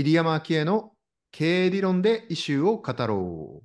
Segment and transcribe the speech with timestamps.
[0.00, 0.92] 入山昭恵の
[1.32, 3.62] 経営理論でイシューを語ろ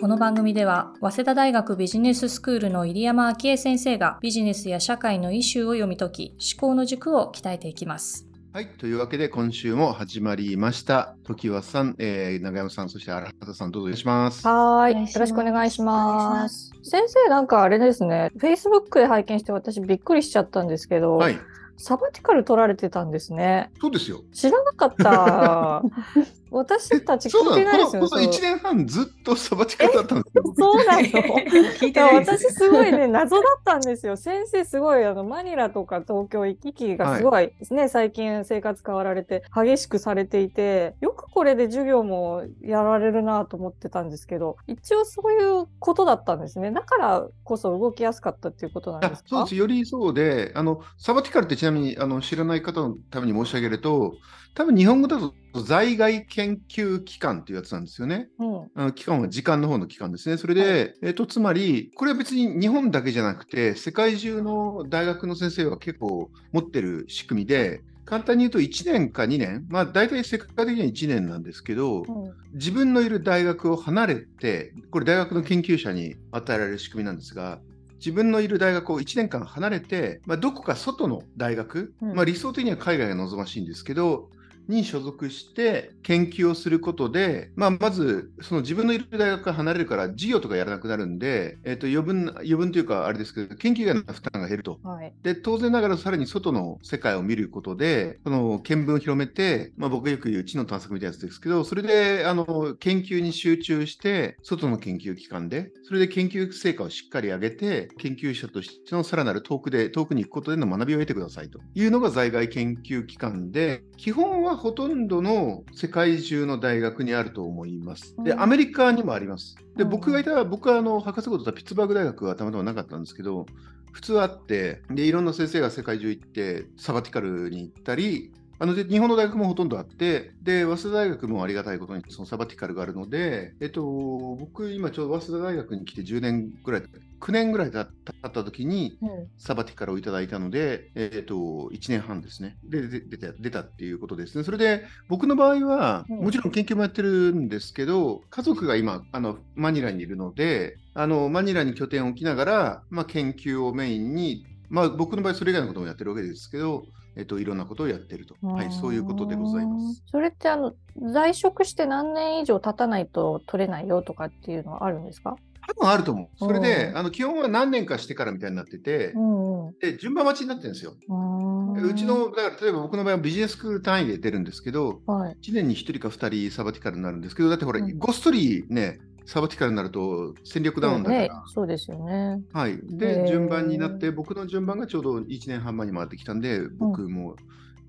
[0.00, 8.26] この番組では、早稲田大学ビジネススクールの入山昭恵先生がビジネスや社会のイシューを読み解き、思考の軸を鍛えていきます。
[8.54, 8.68] はい。
[8.78, 11.16] というわけで、今週も始まりました。
[11.24, 14.46] 時和さん、えー、長山さん、そして荒畑さん、どうぞお願いします。
[14.48, 14.92] はーい。
[14.92, 16.70] お願いしますよろしくお願いしお願いします。
[16.82, 21.38] 先生、なんかあれですね、Facebook で拝見して私びっくりしちゃったんですけど、はい。
[21.76, 23.70] サバティカル取られてたんですね。
[23.80, 24.22] そうですよ。
[24.32, 25.82] 知らなかった。
[26.54, 30.54] 私たち聞いてないですよそうなのこのこの1年半ずっとサバティカルだったんですよ。
[30.56, 34.16] そうなの聞い いや私すごいね、謎だったんですよ。
[34.16, 46.70] 先生すごいあのマニラとか東京行き来がすごいですね、最近生活変わられて激しくされていて、よくこれで授業もやられるなと思ってたんですけど、一応そういうことだったんですね。
[46.70, 49.26] だからこそ動きやすかったっていうことなんですか？
[49.26, 49.56] あそうです。
[49.56, 54.14] よりそうで、あの、サバティカルってちなみにあの知らない方のために申し上げると、
[54.54, 58.28] 多分日本語だと在外研究機関っていうやつなんですよね。
[58.38, 58.70] うん。
[58.74, 60.36] あの期間は時間の方の期間ですね。
[60.36, 77.58] それで、えっと、つまり、これは別に日本だけじゃなくて、世界中の大学の先生は結構持ってる仕組みで、簡単に言うと1年か2年、まあ大体世界的には1年なんですけど、うん自分のいる大学を離れて、これ大学の研究者に与えられる仕組みなんですが、
[77.96, 84.30] 自分のいる大学を1年間離れて、まあ、どこか外の大学、うんまあ、理想的には海外が望ましいんですけど、
[84.68, 94.78] に所属して研究をすることで、まあ、まずその自分のいる大学から離れるから授業とかやらなくなるんで、えっと余分な余分というかあれですけど研究外の負担が減ると。
[94.82, 95.12] はい。
[95.22, 118.14] で当然ながらさらに外の世界を見ることで、その見聞を広めて、まあ、僕がよく言う知の探索みたいなやつですけど、それであの研究に集中して、外の研究機関で、それで研究成果をしっかり上げて、研究者としてのさらなる遠くで、遠くに行くことでの学びを得てくださいというのが在外研究機関で、基本はほとんどの世界中の大学にあると思います。
[118.22, 119.56] で、うんアメリカにもあります。
[119.76, 123.46] で、うん僕がいた、僕はあの博士号とったピッツバーグ大学はたまたまなかったんですけど、
[123.92, 136.82] 普通あって、で、いろんな先生が世界中行って、サバティカルに行ったり、あので日本の大学もほとんどあって、で、早稲田大学もありがたいことにそのサバティカルがあるので、えっと、僕、今ちょうど早稲田大学に来て10年ぐらい、
[137.24, 137.86] 9年ぐらい経っ
[138.20, 139.08] た時に、うん
[139.38, 142.56] サバティカルをいただいたので、えっと、1年半ですね。
[142.64, 144.44] で、で出た出たっていうことですね。
[144.44, 156.84] それで、僕の場合は、うんもちろん研究もやってるんですけど、家族が今、あのマニラにいるので、あのマニラに拠点を置きながら、まあ、研究をメインに、まあ、僕の場合、それ以外のこともやってるわけですけど、
[157.16, 158.34] えっと、いろんなことをやってると。
[158.46, 160.02] はい、そういうことでございます。。
[160.10, 160.74] それってあの
[161.12, 165.36] 在職して何年以上経たないと取れないよとかっていうのはあるんですか？
[165.66, 166.28] 多分あると思う。
[166.38, 169.78] それで、うんあの基本は何年かしてからみたいになってて、んうん。
[169.78, 170.94] で順番待ちになってるんですよ。
[171.08, 175.36] ううちの、だから例えば僕の場合はビジネススクール単位で出るんですけど、はい。
[175.42, 182.42] 1年に1人か2人サバティカルになるんですけど、だってほら、うんごっそりね、サバティカルになると戦力ダウンだから、ね、そうですよね。
[182.52, 182.72] はい。
[182.72, 187.36] へで、ー順番になって、僕の順番がちょうど1年半前に回ってきたんで、僕も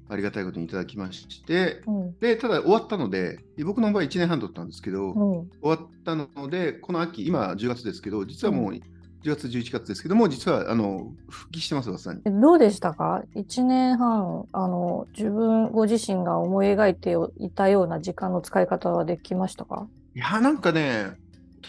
[0.07, 2.19] ありがたいことにいただきまして、うん。
[2.19, 5.49] で、ただ終わったので、僕の場合1年半取ったんですけど、うん。
[5.49, 8.81] 終わったので、この秋、今10月ですけど、実はもう10
[9.35, 12.37] 月、11月ですけども、実はあの復帰してます、早稲田に。
[12.37, 13.23] えどうでしたか？
[13.33, 19.87] 一年半、あの、自分ご自身が思い描いていたような時間の使い方はできましたか？
[20.13, 21.13] いや、なんかね、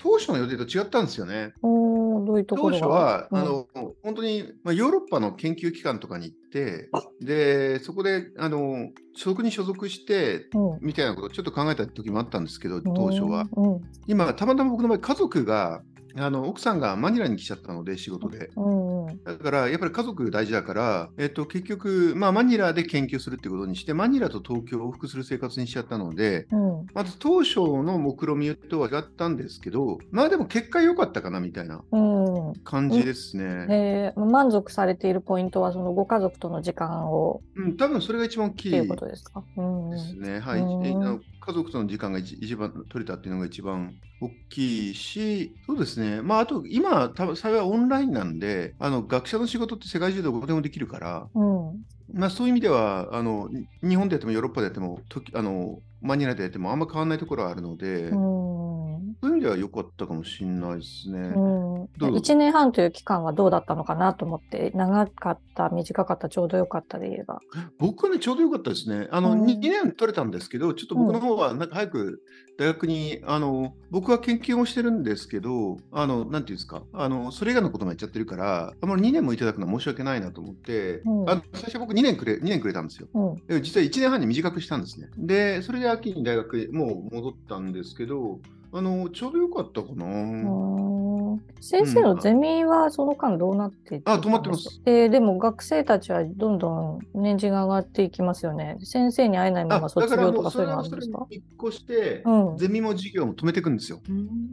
[0.03, 1.55] 当初の予定と違ったんですよね。
[2.25, 3.67] どういうとこ当ろが初は、うんあの
[4.03, 6.89] 本当に、まあ、ヨーロッパの研究機関とかに行って、
[7.21, 13.49] でそこであの所属に所属してうんみたいなことをちょっと考えた時もあったんですけど、当初は。
[13.57, 13.81] うん。
[14.07, 15.83] 今、たまたま僕の場合、家族が、
[16.19, 18.51] あの奥さんがマニラに来ちゃったので、仕事で。
[18.57, 19.07] うん。
[19.07, 19.23] うん。
[19.25, 26.87] だから、やっぱり家族大事だから、えっと、結局、まあ、マニラで研究するってことにして、マニラと東京を往復する生活にしちゃったので、うん。
[26.95, 31.99] まず当初の目論見とは違ったんですけど、まあでも結果良かったかなみたいなう
[32.51, 32.55] ん。
[32.65, 33.67] 感じですね。
[33.69, 39.43] えー満足されているポイントは、そのご家族との時間をうん、多分それが一番大きいっていうことですか？
[39.57, 39.91] うん。
[39.91, 40.41] ですね。
[40.41, 40.61] はい。
[40.61, 46.23] うん家族との時間が一一番取れたっていうのが一番大きいし、そうですね。
[46.23, 51.85] まあ、あと、今、多分幸いオンラインなんで、あの学者の仕事って世界中どこでもできるから、うん。
[52.13, 53.49] まあ、そういう意味ではあの、
[53.83, 58.76] に日本でやってもヨーロッパでやっても、時あのマニラでやってもあんま変わらないところはあるので、うん。
[59.23, 61.19] そういう意味では良かったかもしれないですね。
[61.19, 61.35] うん、
[61.99, 67.41] どうぞ1年半という期間はどうだったのかなと思って、長かった、短かった、ちょうどよかったで言えば。
[67.79, 69.09] 僕はね、ちょうど良かったですね。
[69.11, 72.23] あの、うん2年取れたんですけど、ちょっと僕の方は、なんか早く
[72.59, 83.09] 大学に、あの、僕は研究もしてるんですけど、あの、なんていうんですか、あの、それ以外のこともやっちゃってるから、あんまり2年もいただくのは申し訳ないなと思って、うんあの最初僕2年くれ、2年くれたんですよ。
[83.15, 83.47] うん。
[83.47, 85.09] で実は1年半に短くしたんですね。
[85.19, 88.41] で、それで秋に大学へもう戻ったんですけど、
[88.77, 90.05] あの、ちょうど良かったかな。
[91.61, 94.81] 先生のゼミはその間どうなっていったあん止まってます。
[94.85, 98.79] えーでも学生たちはどんどん年次が上がっていきますよね。
[98.83, 101.19] 先生に会えないままあ卒業とかそういうのあるんですか？
[101.19, 102.57] を引っ越して、うん。
[102.57, 104.01] ゼミも授業も止めていくんですよ。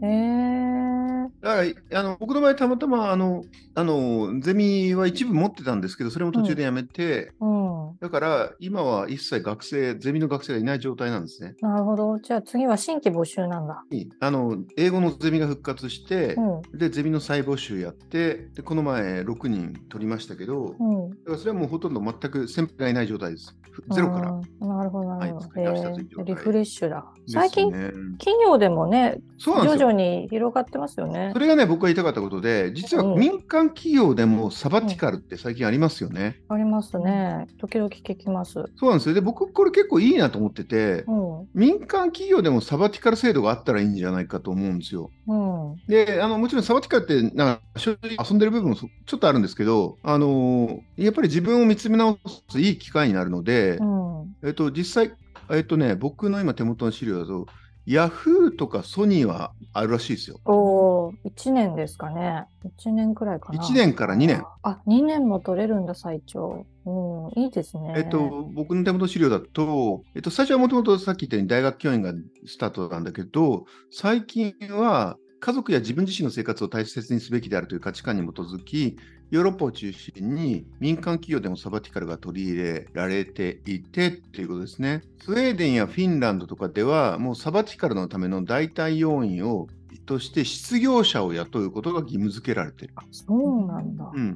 [0.01, 3.43] えー、だからあの僕の場合、たまたまあの
[3.75, 7.97] あのゼミは一部持ってたんですけど、それも途中でやめて、うん。
[7.99, 11.55] だから今は一切学生、ゼミの学生がいない状態なんですね。
[11.61, 12.17] なるほど。
[12.19, 13.83] じゃあ次は新規募集なんだ。
[14.19, 16.77] あの英語のゼミが復活して、うん。
[16.77, 21.09] でゼミの再募集やってで、この前6人取りましたけど、うん。
[21.09, 23.55] だからそれはもうほとんど全く先輩がいない状態です。
[23.91, 24.67] ゼロから。
[24.67, 25.47] なるほど、なるほど。
[25.57, 27.05] えーリフレッシュだ。
[27.27, 31.39] 最近、企業でもね、徐々に広がってますよねそ。
[31.39, 36.41] れがね、僕が言いたかったことで、実はうん民間企業でもサバティカルって最近ありますよね。
[36.49, 37.47] ありますね。
[37.57, 38.53] 時々聞きます。
[38.75, 39.15] そうなんですよ。
[39.15, 41.47] で、僕、これ結構いいなと思ってて、うん。
[41.53, 45.09] 民間企業でもサバティカル制度があったらいいんじゃないかと思うんですよ。
[45.27, 45.75] うん。
[45.87, 52.17] で、あのもちろんサバティカルってなんか正直遊んでる部分もそちょっとあるんですけど、あのーやっぱり自分を見つめ直
[52.49, 54.35] すいい機会になるので、うん。
[54.43, 55.13] えっと、実際、
[55.51, 57.47] えっとね、僕の今手元の資料だと、
[57.85, 60.39] ヤフーとかソニーはあるらしいですよ。
[60.45, 62.45] おー、1年ですかね。
[62.79, 63.61] 1年くらいかな。
[63.61, 64.43] 1年から2年。
[64.61, 66.65] あ、2年も取れるんだ、最長。
[66.85, 67.93] うん、いいですね。
[67.97, 72.13] えっと、僕の手元資料だと、えっと、最初はもともとさっき言ったように大学教員が
[72.45, 78.95] スタートなんだけど、最近は家族や自分自身の生活を大切にすべきであるという価値観に基づき、
[79.33, 85.01] ヨーロッパを中心に民間企業でもサバティカルが取り入れられていてっていうことですね。
[85.25, 89.69] スウェーデンやフィンランドとかでは、もうサバティカルのための代替要員を
[90.05, 92.93] として失業者を雇うことが義務付けられている。
[93.11, 94.11] そうなんだ。
[94.13, 94.35] うん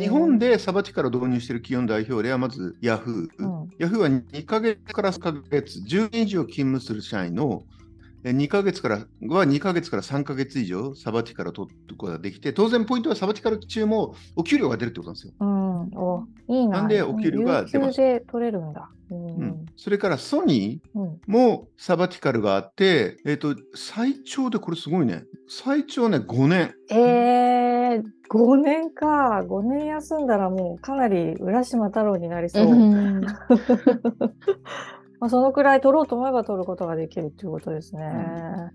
[0.00, 3.44] 日本、でサバティカルを導入している企業の代表例はまずヤフー。
[3.44, 7.77] うんヤフーは2ヶ月から3ヶ月、10年以上勤務する社員のえ
[8.32, 15.32] 2ヶ月からは2ヶ月から3ヶ月以上サバティカルを取ることができて、当然ポイントはサバティカル中もお給料が出るってことなんですよ。
[15.40, 16.78] うん、おいいな。
[16.78, 18.90] なんでお給料が出ます有給で取れるんだ。
[19.10, 19.26] うん。
[19.26, 26.74] うんそれからソニうんーもサバティカルがあって、えっと最長でこれすごいね、最長ね5年。
[26.90, 29.44] えー、5年か。
[29.48, 32.66] 5年休んだらもうかなり浦島太郎になりそう。
[35.20, 38.02] うんまあ、そのくらい取ろうと思えば取ることができるっていうことですね。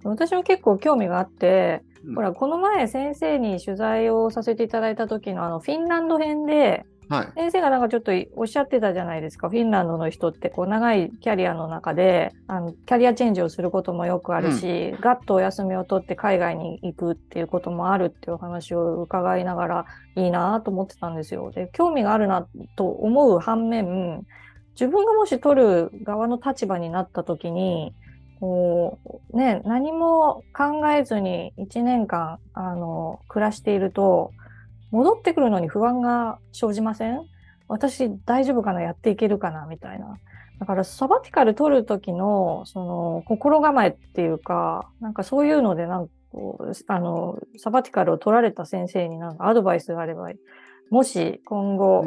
[0.04, 7.28] 私も結構興味があって、うんほら、この前先生に取材をさせていただいた時のあのフィンランド編で、はい。
[7.36, 9.50] 先生がなんかちょっとおっしゃってたじゃないですか。
[9.50, 19.86] フィンランドの人ってこう長いキャリアの中であのキャリアチェンジをすることもよくあるし、ガッとお休みを取って海外に行くっていうこともあるっていう話を伺いながら
[20.16, 21.52] いいなと思ってたんですよ。
[21.52, 24.26] で、興味があるなと思う反面、
[24.74, 27.94] 自分がもし取る側の立場になった時に、
[28.40, 29.00] こ
[29.34, 34.32] うね、何も考えずに1年間あの暮らしていると、
[34.92, 37.22] 戻ってくるのに不安が生じません？
[37.68, 38.82] 私大丈夫かな？
[38.82, 39.66] やっていけるかな？
[39.66, 40.18] みたいな。
[40.60, 46.14] だからサバティカル取る時のその心構えっていうか、なんかそういうのでなんか
[46.88, 50.30] あのサバティカルを取られた先生になんかアドバイスがあれば、
[50.90, 52.06] もし今後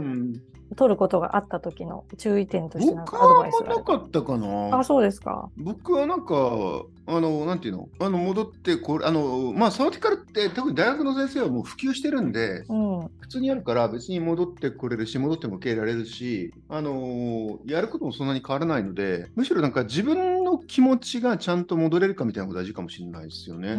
[0.74, 3.48] 取ることがあった時の注意点として僕かアドは。
[3.48, 4.78] なかったかな。
[4.78, 5.48] あ、そうですか。
[5.56, 13.10] 僕はなんか、あの、なんていうの、あの、戻ってこれ、あの、まあ、サバティカルって、特に大学の先生はもう普及してるんで、うん。
[13.20, 20.35] 普通にやるから、別に戻ってこれるし、戻っても受け入れられるし、あのやることもそんなに変わらないので、むしろなんか自分の
[20.66, 23.74] 気持ちがちゃんと戻れるかみたいなのが大事かもしれないですよね。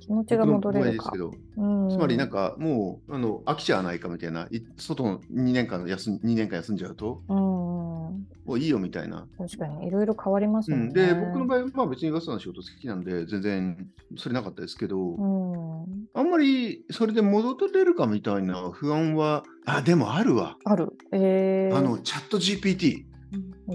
[0.00, 1.18] 気持ちが戻れるかけ。
[1.18, 7.36] ど、うんつまりなんかもうあの飽きちゃわないかみたいな、い外の2年間休ん ,2 年間休んじゃうと、うん。
[8.44, 9.26] もういいよみたいな。
[9.38, 10.92] 確かにいろいろ変わりますうん。
[10.92, 16.08] で、僕の場合はまあ別にガスの仕事好きなんで、全然それなかったですけど、うん。
[16.14, 20.56] あんまりそれで戻れるかみたいな不安は、あ、でもあるわ。
[20.64, 20.92] ある。
[21.12, 23.11] えー、あの、チャット GPT。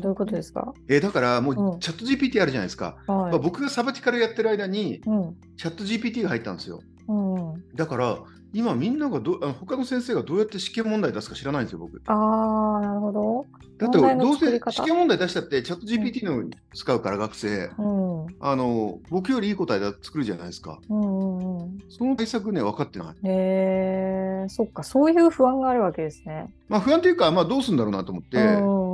[0.02, 0.74] どういうことですか？
[0.90, 2.98] えーだからもうんうチャット GPT あるじゃないですか。
[3.08, 3.32] はい。
[3.32, 5.36] まあ僕がサバティカルやってる間に、うん。
[5.58, 6.82] チャット GPT が入ったんですよ。
[7.08, 7.76] うん。
[7.76, 8.18] だから、
[8.54, 12.02] 今みんながどあの他の先生がどうやって試験問題出すか知らないんですよ、僕。
[12.08, 13.46] ああ、なるほど。
[13.78, 18.24] だってどうせ試験問題出したってチャット GPT の使うから学生、うん。
[18.24, 20.80] うんあの僕よりいい答えだ作るじゃないですか。
[20.90, 21.78] うんうん。
[21.90, 23.08] その対策ね分かってない。
[23.24, 26.52] へえそっか、そういう不安があるわけですね。
[26.70, 28.87] まあ不安というか、まあどうするんだろうなと思って、うん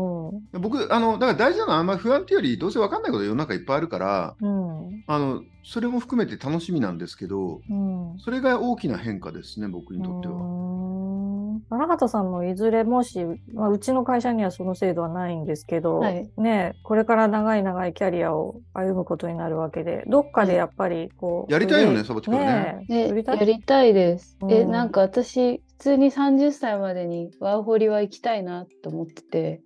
[0.60, 5.04] 僕、あの、だから大事なのはあんまり不安っていうより、どうせ分かんないこと世の中いっぱいあるから、うん。
[5.08, 8.20] あの、それも含めて楽しみなんですけど、うん。
[8.20, 10.36] それが大きな変化ですね、僕にとっては。
[11.70, 11.78] は。
[11.78, 24.38] 荒畑さんもいずれもし、まあ、うちの会社にはその制度はないんですけど、はいね、これから長い長いキャリアを歩むことになるわけで、どっかでやっぱりこう、やりたいよね上サボティカルねええやりたいやりたいです。
[24.50, 29.62] え、うんなんか私、普通に30歳までにワーホリは行きたいなと思ってて、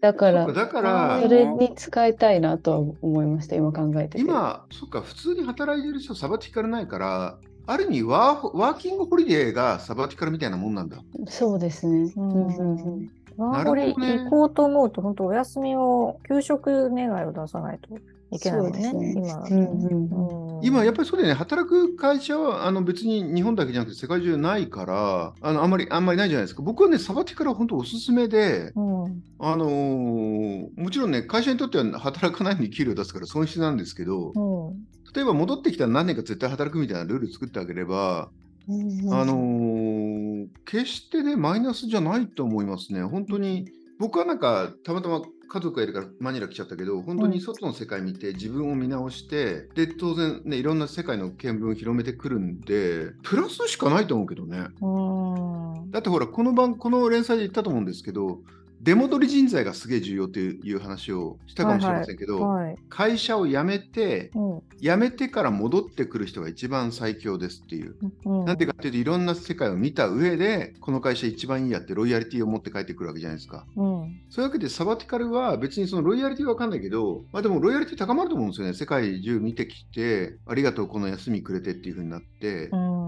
[0.00, 4.20] だからそっか、だかあらーそ、れに使いたいなとは思いました、今考えてて。
[4.20, 10.98] 今、そっか、普通に働いてる人、サバティカルないから、ある意味ワー、ワーキングホリデーがサバティカルみたいなもんなんだ。
[11.28, 12.12] そうですね。
[12.16, 17.88] うんうんうんうんワーホリなるほどね行こうと思うと、本当お休みを、給食願いを出さないと
[18.30, 19.46] いけないもんね、そうですねね。
[19.50, 26.62] うんうんうん今、やっぱりそうだよね、働く会社はあの別に日本だけじゃなくて世界中ないから、あのあんまりあんまりないじゃないですか。
[26.62, 29.22] 僕はね、サバティカルは本当おすすめで、うん。
[29.38, 34.86] あのーもちろんね、会社にとっては働かないのに給料出すから損失なんですけど、うん。
[35.14, 38.30] 例えば戻ってきたら何年か絶対働くみたいなルール作ってあげれば、
[38.68, 39.12] うん。
[39.12, 43.02] あのー決してね、マイナスじゃないと思いますね。
[43.02, 43.66] 本当に、
[43.98, 54.66] 僕はなんか、たまたま家族がいるからマニラ来ちゃったけど、本当に外の世界見て、自分を見直して、で、当然ね、いろんな世界の見聞を広めてくるんで、プラスしかないと思うけどね。
[54.80, 55.90] うん。
[55.90, 58.40] だってほら、この番、この連載で言ったと思うんですけど、
[58.82, 62.76] 出戻り人材がすげえ重要っていう話をしたかもしれませんけど、はい。
[62.88, 67.94] 会社を辞めて、うん辞めてから戻ってくる人が一番最強ですっていう。
[68.24, 73.64] うんなんでかっていうと、いろんな世界を見た上で、この会社一番いいやってロイヤリティを持って帰ってくるわけじゃないですか。
[73.76, 78.74] うんそういうわけで、サバティカルは別にそのロイヤリティは分かんないけど、まあでもロイヤリティ高まると思うんですよね。
[78.74, 83.01] 世界中見てきて、ありがとう、この休みくれてっていう風になって、うん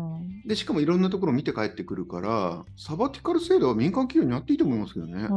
[0.46, 5.26] で、しかもいろんなところを見て帰ってくるから、サバティカル制度は民間企業にあっていいと思いますけどね。
[5.30, 5.34] う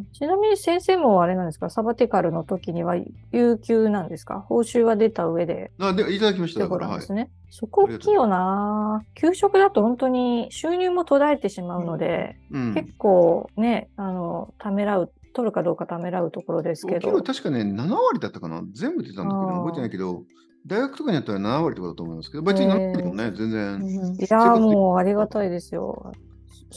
[0.00, 2.94] んちなみに先生もあれなんですか、サバティカルの時には
[3.32, 4.40] 有給なんですか？
[4.48, 6.68] 報酬は出た上であでいただきました。
[6.68, 7.30] から、ですね。
[7.50, 9.02] そこ大きいよな。
[9.14, 17.22] 給食だと本当に収入も途絶えてしまうので、うん結構ね、あの、ためらう、取るかどうかためらうところですけど。
[17.22, 18.62] 確かね、7割だったかな？
[18.72, 20.22] 全部出たんだけど、覚えてないけど、
[20.66, 24.16] 大学とかにやったら7割とかだと思いますけど、別に7割でもね、全然。
[24.18, 26.12] いやーそういうこともうありがたいですよ。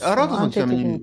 [0.02, 1.02] あラートさんちなみに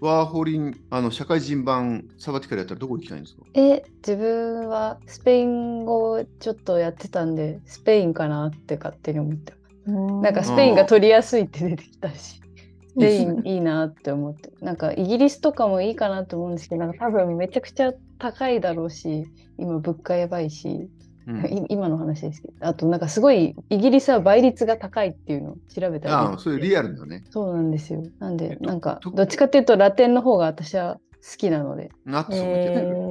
[0.00, 3.42] ワーホリン、あの社会人版サバティカルやったらどこ行きたいんですか？
[3.54, 9.52] え、自分はスペイン語をちょっとやってたんで、スペインかなって勝手に思って。
[9.52, 10.22] ます。
[10.22, 12.40] なんかスペインが取りやすいって出てきたし、
[12.94, 19.26] スペインいいなって思って、なんかイギリスとかもいいかなと思うんですけど、なんか多分めちゃくちゃ高いだろうし、
[19.58, 20.88] 今物価やばいし、
[21.28, 27.24] うん い今の話ですけど、あとなんかすごいイギリスは倍率が高いっていうのを調べたらああ、そういうリアルだよね。
[27.30, 28.02] そうなんですよ。
[28.18, 33.08] なんで、えっとなんかとどっちかっていうとラテンの方が私は好きなので、ナッツを見てる。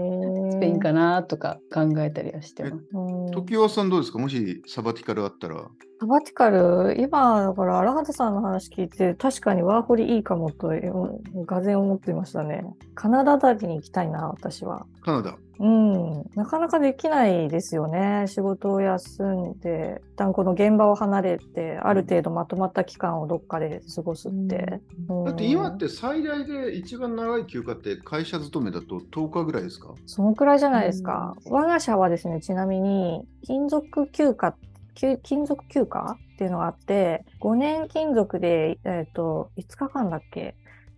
[0.49, 2.75] スペインかなとか考えたりはしてます。
[2.93, 4.17] うん時和さんどうですか？
[4.17, 5.55] もしサバティカルあったら。
[5.99, 12.63] サバティカル、今、だから、荒畑さんの話聞いて、確かにワーホリいいかもと、うんがぜん思っていましたね。
[12.95, 14.85] カナダだけに行きたいな、私は。
[15.01, 15.35] カナダ。
[15.59, 18.25] うん、なかなかできないですよね。
[18.27, 24.81] 仕事を休んで、一旦この現場を離れて、ある程度まとまった期間をどっかで過ごすって。
[25.09, 29.93] うんだって今って最大で一番長い休暇って会社勤めだと10日ぐらいですか？
[30.05, 31.35] そのくらいじゃないですか。
[31.45, 34.53] 我が社はですね、ちなみに、勤続休暇、
[34.95, 40.55] 休勤続休暇っていうのがあって、5年勤続で、えっ、と、5日間だっけ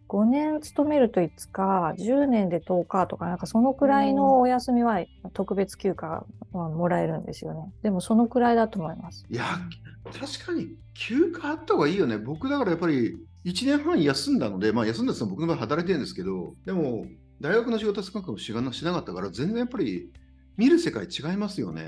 [0.10, 5.00] ?5 年勤めると5日、10年で10日とか、なんかそのくらいのお休みは
[5.34, 7.72] 特別休暇はもらえるんですよね。
[7.84, 9.26] でもそのくらいだと思います。
[9.30, 9.46] いや、
[10.06, 12.18] 確かに休暇あった方がいいよね。
[12.18, 17.06] 僕だからやっぱり1年半休んだので、まあ休んだって僕の場合働いてるんですけど、でも
[17.40, 20.12] 大学の仕事は少なくともしがなしなかったから、全然やっぱり
[20.58, 21.88] 見る世界違いますよね。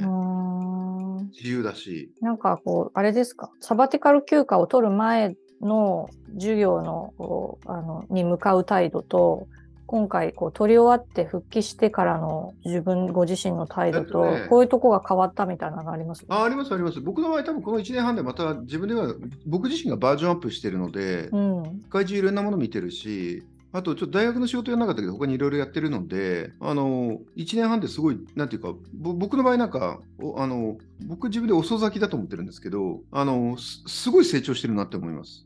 [1.33, 2.13] 自由だし。
[2.21, 9.47] なんかこう、あれですか、サバティカル休暇を取る前の授業のこうあのに向かう態度と、
[9.85, 16.25] 今回こう取り終わって復帰してからの自分ご自身の態度とねこういうとこが変わったみたいなのあります？
[16.29, 17.01] あありますあります。
[17.01, 19.13] 僕の場合、多分この1年半でまた自分では、
[19.45, 21.63] 僕自身がバージョンアップしてるので、うん。
[21.63, 29.99] 世界中いろんなもの見てるし、あと、ちょっと大学の仕事やらなかったけど、他にいろいろやってるので、あの、1年半ですごい、なんていうか、僕の場合なんか、
[30.37, 35.45] あの、僕自分で遅咲きだと思ってるんですけど、あの、すごい成長してるなって思います。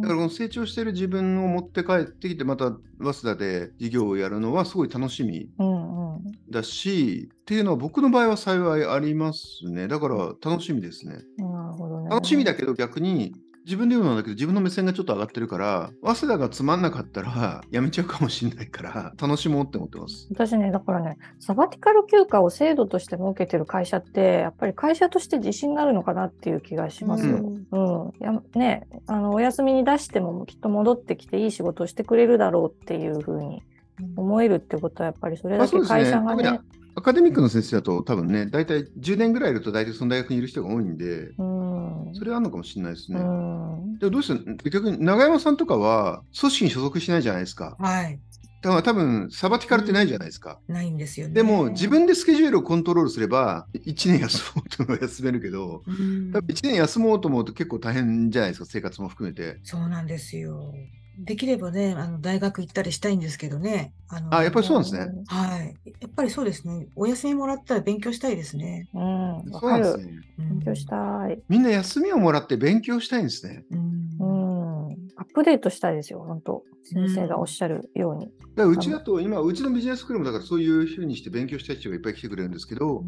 [0.00, 5.50] だからこの成長してる自分を持って帰ってきて、また早稲田で授業をやるのはすごい楽しみ
[6.50, 9.88] だし、うんうん、っていうのは僕の場合は幸いありますね。
[9.88, 11.18] だから楽しみですね。
[11.38, 13.34] なるほどね楽しみだけど逆に
[13.66, 27.38] 自分で言うのだけど自分の目線がちょっと上がってるから早稲田がつまんなかったら やめちゃうかもしれないから楽しもうって思ってます私ねだからねサバティカル休暇を制度として設けてる会社ってやっぱり会社として自信があるのかなっていう気がしますよ。
[27.72, 33.64] うん、うん、やねあのお休みに出してもきっと戻ってきていい仕事をしてくれるだろうっていうふうに
[34.14, 36.60] 思えるってことはやっぱりそれだけ会社がね。
[36.96, 43.20] アカデミックの先生だと多分ね、大体10年ぐらいいると大体その大学にいる人が多いんで、うん、それはあるのかもしれないですね。
[43.20, 47.76] うん、でもどうして逆に永山さんとかは組織に所属しないじゃないですか。
[47.78, 48.18] はい。
[48.62, 50.58] だから多分サバティカルってないじゃないですか。
[50.66, 51.34] うん、ないんですよね。
[51.34, 59.60] でも自分でスケジュールをコントロールすれば1年休もうと思休めるけど、うん、多分1年休もうと思うと結構大変じゃないですか、生活も含めて。
[59.62, 60.72] そうなんですよ。
[61.18, 63.92] できればね、あの大学行ったりしたいんですけどね。
[64.08, 65.08] あのあ、やっぱりそうなんですね。
[65.26, 65.78] はい。
[66.00, 66.88] やっぱりそうですね。
[66.94, 68.88] お休みもらったら勉強したいですね。
[68.92, 69.52] うん。
[69.52, 70.06] そうですね。
[70.38, 70.96] 勉強した
[71.30, 71.42] い。
[71.48, 73.64] みんな休みをもらって勉強したいんですね。
[73.70, 74.05] うん。
[75.16, 76.62] アップデートしたいですよ、本当。
[76.84, 78.30] 先生がおっしゃるように。
[78.54, 83.06] だうちだと、今、うちのビジネススクールもだからそういうふうにして勉強したい人がいっぱい来てくれるんですけど、うん、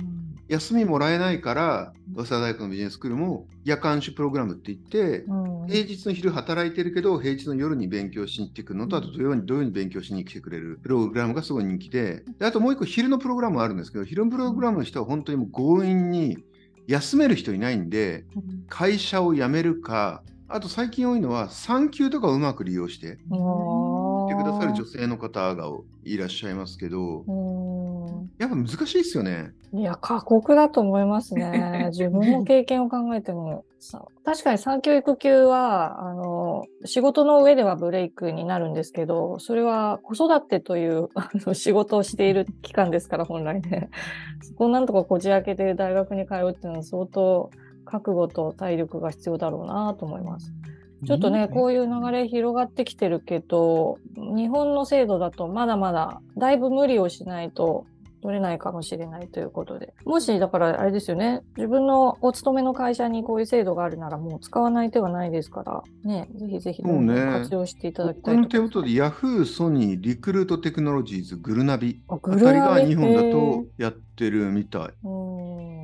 [0.48, 16.38] 休みもらえないから、早稲田大学のビジネススクールも夜間種プログラムって言って、うん、平日の昼働いてるけど、平日の夜に勉強しに来てくるのと、あと土曜に土曜に勉強しに来てくれるプログラムがすごい人気で、であともう一個昼のプログラムあるんですけど、昼のプログラムの人は本当にもう強引に
[16.88, 18.24] 休める人いないんで、
[18.68, 23.18] 会社を辞めるか、あと最近多いのは産休とかをうまく利用して。
[24.28, 25.70] てくださる女性の方が
[26.04, 27.24] いらっしゃいますけど、
[28.38, 29.52] やっぱ難しいですよね。
[29.72, 31.88] いや、過酷だと思いますね。
[31.90, 33.64] 自分の経験を考えても。
[34.24, 43.90] 確かに産休育休は、あの、仕事の上ではブレイクになるんですけど、それは子育てというあの仕事をしている期間ですから、本来ね。
[44.42, 47.50] そこをなんとかこじ開けて大学に通うっていうのは相当
[47.88, 50.52] 覚悟と体力が必要だろうなと思います。
[51.06, 57.86] ちょっとね、こういう流れ広がってきてるけど、日本の制度だとまだまだだいぶ無理をしないと
[58.20, 59.94] 取れないかもしれないということで。
[60.04, 74.88] もし、だからあれですよね、自分のお勤めの会社にこういう制度があるならもう使わない手はないですから、ね、ぜひぜひ活用していただきたいと、ね、この手元で Yahoo、ソニー、リクルートテクノロジーズ、グルナビあたりが日本だとやってるみたい。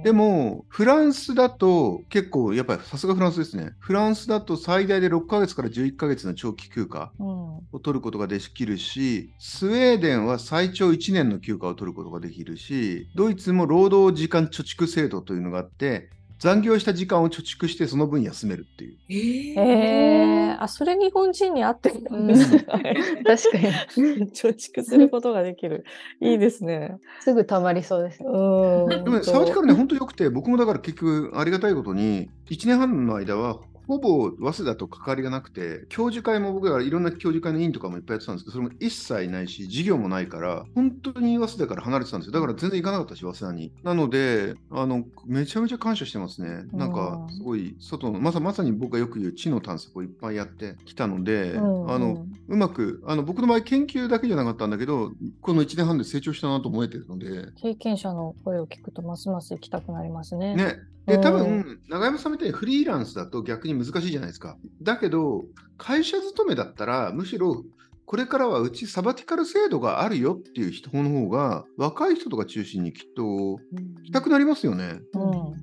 [0.05, 3.73] でも、フランスだと結構、やっぱりさすがフランスですね。
[3.79, 16.11] フランスだと最大で6ヶ月から11ヶ月の長期休暇を取ることができるし、スウェーデンは最長1年の休暇を取ることができるし、ドイツも労働時間貯蓄制度というのがあって、
[16.45, 18.99] 残業した時間を貯蓄してその分休めるっていう。
[19.09, 25.87] えー、えー、あそれ日本人に合ってるんです、 確かに貯蓄することができる。
[26.21, 26.99] いいですね。
[27.21, 28.29] すぐたまりそうですね。
[28.31, 42.33] うんでもサウジからね本当よくて僕もだから結局ありがたいことに1年半の間はほぼ早稲田と関わりがなくて、教授会も僕はいろんな教授会の委員とかもいっぱいやってたんですけど、それも一切ないし、授業もないから、本当に早稲田から離れてたんですよ。
[42.33, 43.73] だから全然行かなかったし、早稲田に。
[43.83, 46.65] なので、あの、めちゃめちゃ感謝してますね。
[46.73, 57.53] なんか、すごい、外の、まさまさに僕がよく言う知の探索をいっぱいやってきたので、あの、うまく、あの、僕の場合研究だけじゃなかったんだけど、この1年半で成長したなと思えてるので。
[57.57, 60.55] 経験者の声を聞くと、ますます行きたくなりますね。
[60.55, 60.77] ね。
[61.07, 64.57] で、多分、永山さんみたいにフリーランスだと逆に難しいじゃないですか。
[64.83, 65.45] だけど、
[65.77, 67.65] 会社勤めだったら、むしろ、
[68.07, 73.59] これからはうちサバティカル制度があるよっていう人の方が、若い人とか中心にきっと
[74.05, 75.01] 来たくなりますよね。
[75.15, 75.55] うん、うん、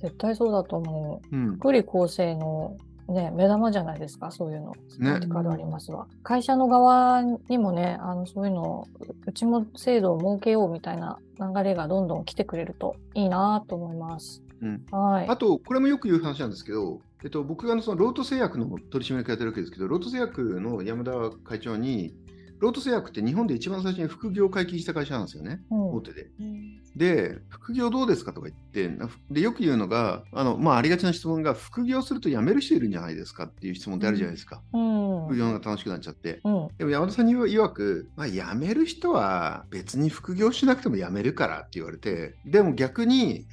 [0.00, 1.36] 絶対そうだと思う。
[1.36, 2.76] うん、福利厚生の
[3.10, 4.72] ね、目玉じゃないですか、そういうの。
[4.88, 6.06] サバティカルありますわ。
[6.06, 8.86] ね、会社の側にもね、あのそういうの、
[9.26, 14.42] うちも制度を設けようみたいな流れがどんどん来てくれるといいなと思います。
[14.62, 21.12] うん、はい、あと、これもよく言う話なんですけど、えっと、僕がそのロート製薬の取締役やってるわけですけど、ロート製薬の山田
[21.44, 22.14] 会長に、
[22.60, 26.26] ロート製薬って日本で一番最初に副業を解禁した会社なんですよね、うん、大手で。
[26.94, 34.62] で、副業どうですかとか言って、でよく言うのが、あのまあ、ありがちな質問が、副業すると辞める人いるんじゃないですかっていう質問ってあるじゃないですか。
[34.74, 36.40] うん、副業が楽しくなっちゃって。
[36.44, 43.46] うん、でも山田さんに曰く、まあ、辞める人は別に副業しなくても辞めるからって言われて、でも逆に、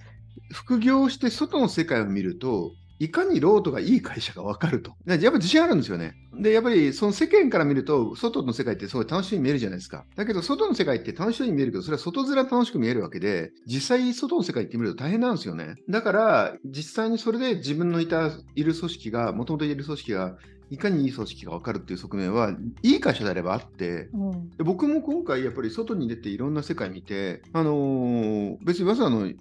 [0.52, 4.94] 副業して外の世界を見ると、いかにロートがいい会社が分かると。
[5.06, 6.16] やっぱり自信あるんですよね。
[6.40, 10.06] で、やっぱりその世間から見ると、外の世界ってすごい楽しそうに見えるじゃないですか。
[10.16, 15.76] だけど、外の世界って楽しそうに見えるけど、それは外面楽しく見えるわけで、実際外の世界って見ると大変なんですよね。
[15.88, 20.38] だから、実際にそれで自分のいた、いる組織が、もともといる組織が、
[20.70, 22.52] いかにいい組織が分かるっていう側面は
[22.84, 29.32] いい会社であればあって、うん、で僕も今回やっぱり外に出ていろんな世界見て、あのー、別にわざわざの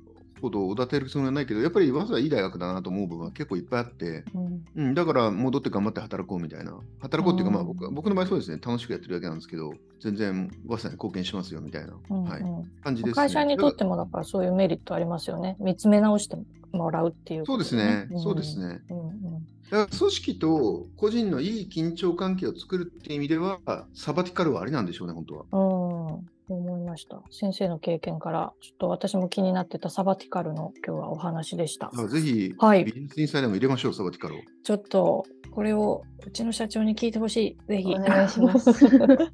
[0.41, 12.43] ほどおだてるつもりはないけど、やっぱりわざわざいい大学だなと思う部分は結構いっぱいあって、うん、うん、だから戻って頑張って働こうみたいな、働こうっていうか、まあ僕僕の場合そうですね、楽しくやってるだけなんですけど、全然早稲田に貢献しますよみたいな、うんうん、はい、
[12.83, 15.57] 感じです、ね、会社にとってもだからそういうメリットありますよね。
[15.61, 16.37] 見つめ直して
[16.73, 18.81] もらうっていう、ね、そうですね、そうですね。
[18.91, 19.47] うんうん。
[19.71, 23.59] だから組織と個人のいい緊張関係を作るっていう意味では、
[23.95, 25.45] サバティカルはありなんでしょうね、本当は。
[25.53, 27.23] うん思いました。
[27.31, 31.91] 先生の経験から、ちょっと私も気になってたサバティカルの今日はお話でした。
[32.09, 34.39] ぜひ、はい、ビジネスインサイドも入れましょう、サバティカルを。
[34.63, 37.59] ちょっと、これをうちの社長に聞いてほしい。
[37.69, 37.95] ぜひ。
[37.95, 38.71] お願いします。
[38.71, 39.31] 1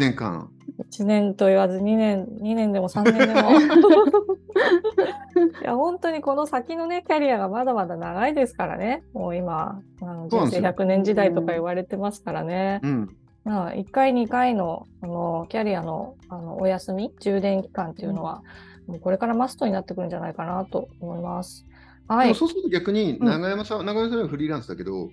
[0.00, 0.50] 年間。
[0.90, 3.50] 1年と言わず2年、2年でも3年でも。
[5.62, 9.02] いや、本当にこの先のね、キャリアがまだまだ長いですからね。
[9.12, 12.80] もう今、あの人生100年時代とか言われてますからね。
[12.82, 13.16] うん、
[13.48, 18.42] まあ、1回、2回のあのキャリアのあのお休み、充電期間っていうのは、
[18.86, 21.66] もうこれからマストになってくるんじゃないかなと思います。
[22.08, 25.08] はい、そうすると逆に、長山さん、うん、長山さんはフリーランスだけど、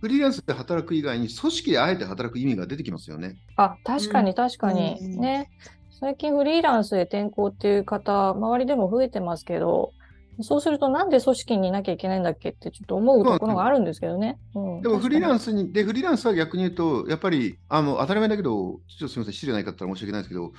[0.00, 3.36] フリーランスで働く以外に組織であえて働く意味が出てきますよね。
[3.56, 4.96] あ、確かに確かに。
[5.00, 5.50] うん、ね。
[5.90, 9.92] 最近フリーランスで転校っていう方、周りでも増えてますけど、
[10.42, 14.38] そうするとなんで組織にいなきゃいけないんだっけってちょっと思うところがあるんですけどね。
[14.54, 20.52] うん、でもフリーランスに、で、フリーランスは逆に言うと、やっぱり、あの当たり前だけど、ちょっとすみません、失礼ないかったら申し訳ないですけど、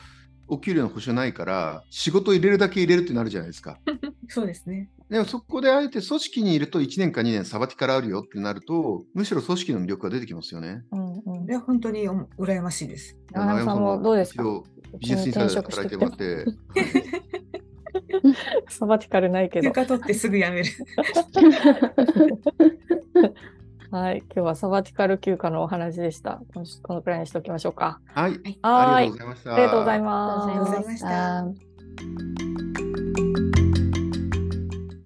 [0.47, 3.79] お給料の保証ないから、仕事入れるだけ入れるってなるじゃないですか。
[4.27, 4.89] そうですね。
[5.09, 10.83] でもそこであえて組織にいると1年か2年サバティカルあるよってなると、むしろ組織の魅力が出てきますよね。
[10.91, 13.17] うんうん、いや、本当に羨ましいです。
[13.31, 14.43] 長山さんもどうですか？
[14.99, 16.45] ビジネスインサイドで働いてもらって。
[18.69, 19.71] サバティカルないけど。
[19.71, 20.69] 休暇取ってすぐ辞める。
[23.91, 26.41] はい、今日はサバティカル休暇のお話でした。
[26.81, 27.99] このくらいにしておきましょうか。
[28.13, 29.53] はい、ありがとうございました。
[29.53, 30.47] ありがとうございます。
[30.47, 31.01] ありがとうございまし
[32.77, 32.80] た。